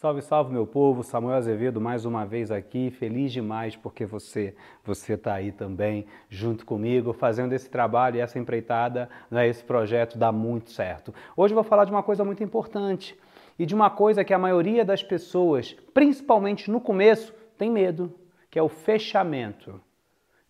[0.00, 5.12] Salve, salve meu povo, Samuel Azevedo mais uma vez aqui, feliz demais porque você você
[5.12, 10.32] está aí também junto comigo fazendo esse trabalho e essa empreitada, né, esse projeto dá
[10.32, 11.12] muito certo.
[11.36, 13.14] Hoje eu vou falar de uma coisa muito importante
[13.58, 18.10] e de uma coisa que a maioria das pessoas, principalmente no começo, tem medo,
[18.50, 19.78] que é o fechamento.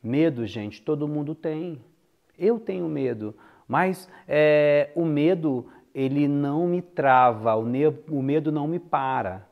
[0.00, 1.84] Medo, gente, todo mundo tem.
[2.38, 3.34] Eu tenho medo,
[3.66, 7.64] mas é, o medo ele não me trava, o,
[8.10, 9.48] o medo não me para.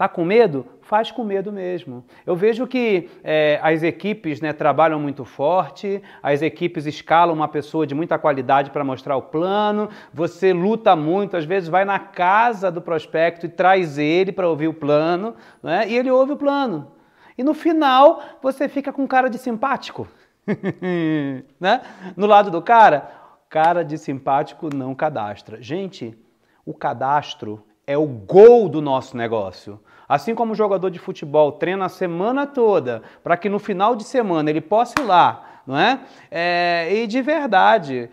[0.00, 0.64] Tá com medo?
[0.80, 2.02] Faz com medo mesmo.
[2.24, 7.86] Eu vejo que é, as equipes né, trabalham muito forte, as equipes escalam uma pessoa
[7.86, 12.70] de muita qualidade para mostrar o plano, você luta muito, às vezes vai na casa
[12.70, 16.92] do prospecto e traz ele para ouvir o plano, né, e ele ouve o plano.
[17.36, 20.08] E no final você fica com cara de simpático.
[21.60, 21.82] né?
[22.16, 23.19] No lado do cara,
[23.50, 25.60] cara de simpático não cadastra.
[25.60, 26.16] Gente,
[26.64, 29.80] o cadastro é o gol do nosso negócio.
[30.08, 34.04] Assim como o jogador de futebol treina a semana toda para que no final de
[34.04, 36.00] semana ele possa ir lá, não é?
[36.30, 36.88] é?
[36.94, 38.08] E de verdade,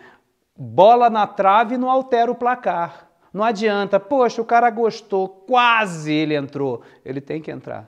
[0.56, 3.08] bola na trave não altera o placar.
[3.32, 6.82] Não adianta, poxa, o cara gostou, quase ele entrou.
[7.06, 7.88] Ele tem que entrar.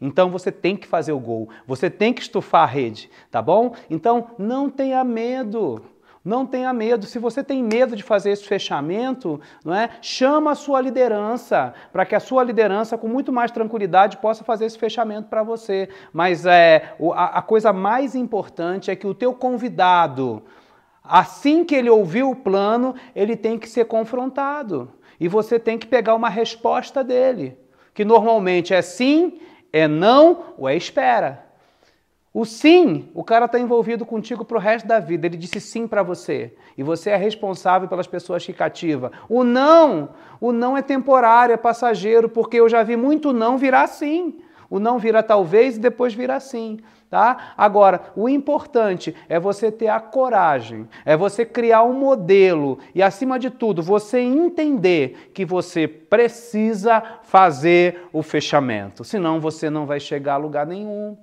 [0.00, 3.74] Então você tem que fazer o gol, você tem que estufar a rede, tá bom?
[3.90, 5.93] Então não tenha medo.
[6.24, 7.04] Não tenha medo.
[7.04, 9.90] Se você tem medo de fazer esse fechamento, não é?
[10.00, 14.64] Chama a sua liderança para que a sua liderança, com muito mais tranquilidade, possa fazer
[14.64, 15.88] esse fechamento para você.
[16.14, 20.42] Mas é, a, a coisa mais importante é que o teu convidado,
[21.02, 24.90] assim que ele ouviu o plano, ele tem que ser confrontado.
[25.20, 27.58] E você tem que pegar uma resposta dele,
[27.92, 31.43] que normalmente é sim, é não ou é espera.
[32.34, 35.24] O sim, o cara está envolvido contigo para o resto da vida.
[35.24, 36.52] Ele disse sim para você.
[36.76, 39.12] E você é responsável pelas pessoas que cativa.
[39.28, 40.08] O não,
[40.40, 44.40] o não é temporário, é passageiro, porque eu já vi muito não virar sim.
[44.68, 46.80] O não vira talvez e depois vira sim.
[47.08, 47.54] Tá?
[47.56, 53.38] Agora, o importante é você ter a coragem, é você criar um modelo e, acima
[53.38, 59.04] de tudo, você entender que você precisa fazer o fechamento.
[59.04, 61.16] Senão você não vai chegar a lugar nenhum.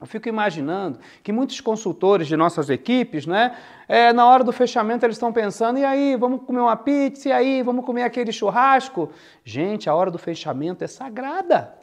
[0.00, 3.54] Eu fico imaginando que muitos consultores de nossas equipes, né,
[3.86, 7.32] é, na hora do fechamento eles estão pensando, e aí, vamos comer uma pizza, e
[7.32, 9.10] aí, vamos comer aquele churrasco?
[9.44, 11.74] Gente, a hora do fechamento é sagrada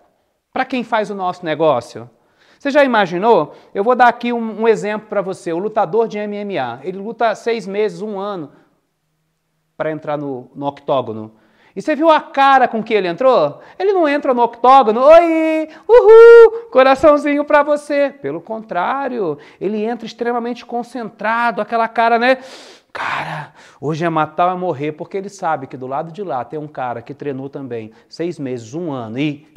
[0.51, 2.09] para quem faz o nosso negócio.
[2.57, 3.53] Você já imaginou?
[3.71, 5.53] Eu vou dar aqui um, um exemplo para você.
[5.53, 8.51] O lutador de MMA, ele luta seis meses, um ano
[9.77, 11.35] para entrar no, no octógono.
[11.77, 13.61] E você viu a cara com que ele entrou?
[13.77, 18.09] Ele não entra no octógono, oi, uhul, coraçãozinho para você.
[18.19, 22.39] Pelo contrário, ele entra extremamente concentrado, aquela cara, né?
[22.91, 26.43] Cara, hoje é matar ou é morrer, porque ele sabe que do lado de lá
[26.43, 29.47] tem um cara que treinou também seis meses, um ano, e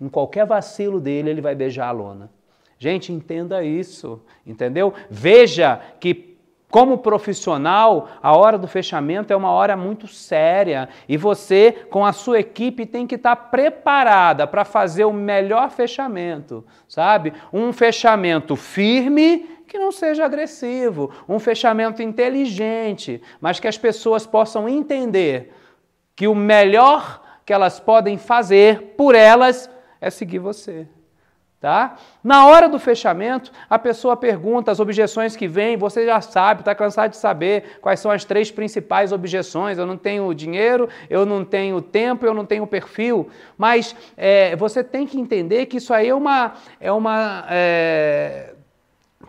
[0.00, 2.30] em qualquer vacilo dele ele vai beijar a lona.
[2.78, 4.94] Gente, entenda isso, entendeu?
[5.10, 6.35] Veja que
[6.70, 12.12] como profissional, a hora do fechamento é uma hora muito séria e você, com a
[12.12, 17.32] sua equipe, tem que estar preparada para fazer o melhor fechamento, sabe?
[17.52, 24.68] Um fechamento firme que não seja agressivo, um fechamento inteligente, mas que as pessoas possam
[24.68, 25.52] entender
[26.14, 30.88] que o melhor que elas podem fazer por elas é seguir você.
[31.66, 31.96] Tá?
[32.22, 36.76] Na hora do fechamento, a pessoa pergunta as objeções que vêm, você já sabe, está
[36.76, 39.76] cansado de saber quais são as três principais objeções.
[39.76, 43.28] Eu não tenho dinheiro, eu não tenho tempo, eu não tenho perfil.
[43.58, 48.54] Mas é, você tem que entender que isso aí é uma, é uma é,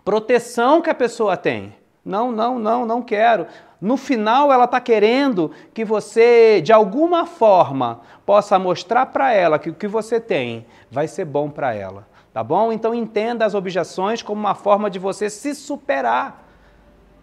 [0.04, 1.74] proteção que a pessoa tem.
[2.04, 3.48] Não, não, não, não quero.
[3.80, 9.70] No final, ela está querendo que você, de alguma forma, possa mostrar para ela que
[9.70, 12.06] o que você tem vai ser bom para ela.
[12.32, 12.72] Tá bom?
[12.72, 16.46] Então entenda as objeções como uma forma de você se superar.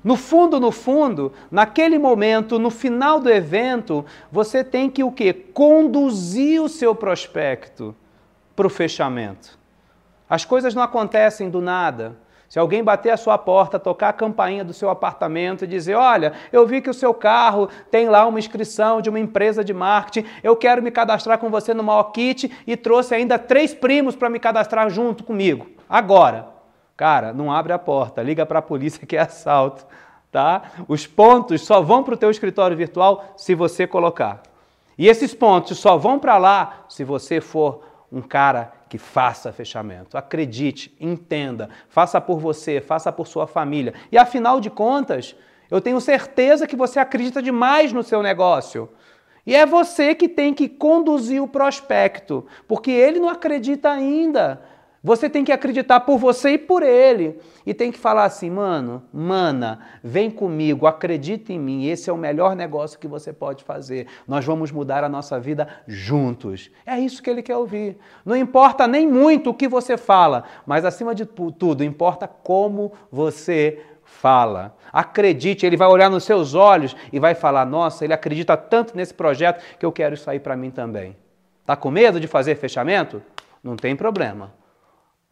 [0.03, 5.33] No fundo, no fundo, naquele momento, no final do evento, você tem que o quê?
[5.33, 7.95] Conduzir o seu prospecto
[8.55, 9.57] para o fechamento.
[10.29, 12.15] As coisas não acontecem do nada.
[12.47, 16.33] Se alguém bater a sua porta, tocar a campainha do seu apartamento e dizer: Olha,
[16.51, 20.27] eu vi que o seu carro tem lá uma inscrição de uma empresa de marketing,
[20.43, 24.29] eu quero me cadastrar com você no maior kit e trouxe ainda três primos para
[24.29, 25.67] me cadastrar junto comigo.
[25.89, 26.47] Agora,
[26.95, 29.85] cara, não abre a porta, liga para a polícia que é assalto.
[30.31, 30.63] Tá?
[30.89, 34.43] Os pontos só vão para o teu escritório virtual se você colocar.
[34.97, 40.17] E esses pontos só vão para lá se você for um cara que faça fechamento.
[40.17, 43.93] Acredite, entenda, faça por você, faça por sua família.
[44.09, 45.35] E afinal de contas,
[45.69, 48.89] eu tenho certeza que você acredita demais no seu negócio.
[49.45, 54.61] E é você que tem que conduzir o prospecto, porque ele não acredita ainda.
[55.05, 57.39] Você tem que acreditar por você e por ele.
[57.63, 62.17] E tem que falar assim, mano, mana, vem comigo, acredita em mim, esse é o
[62.17, 64.07] melhor negócio que você pode fazer.
[64.27, 66.71] Nós vamos mudar a nossa vida juntos.
[66.87, 67.99] É isso que ele quer ouvir.
[68.25, 73.79] Não importa nem muito o que você fala, mas acima de tudo, importa como você
[74.03, 74.75] fala.
[74.91, 79.13] Acredite, ele vai olhar nos seus olhos e vai falar: Nossa, ele acredita tanto nesse
[79.13, 81.15] projeto que eu quero isso aí para mim também.
[81.63, 83.21] Tá com medo de fazer fechamento?
[83.63, 84.64] Não tem problema.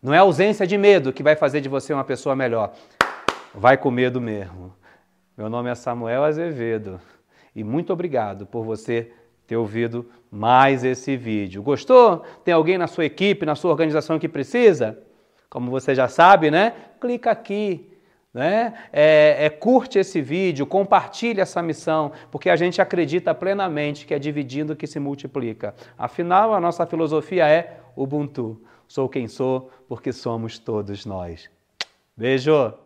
[0.03, 2.73] Não é a ausência de medo que vai fazer de você uma pessoa melhor.
[3.55, 4.73] Vai com medo mesmo.
[5.37, 6.99] Meu nome é Samuel Azevedo
[7.55, 9.13] e muito obrigado por você
[9.47, 11.63] ter ouvido mais esse vídeo.
[11.63, 12.21] Gostou?
[12.43, 14.99] Tem alguém na sua equipe, na sua organização que precisa?
[15.49, 16.73] Como você já sabe, né?
[16.99, 17.89] Clica aqui.
[18.33, 18.73] Né?
[18.91, 24.19] É, é, curte esse vídeo, compartilhe essa missão, porque a gente acredita plenamente que é
[24.19, 25.73] dividindo que se multiplica.
[25.97, 28.59] Afinal, a nossa filosofia é Ubuntu.
[28.87, 31.49] Sou quem sou porque somos todos nós.
[32.15, 32.82] Beijo!